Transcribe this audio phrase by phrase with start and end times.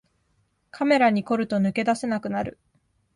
[0.71, 2.57] カメラに凝ると抜け出せなくなる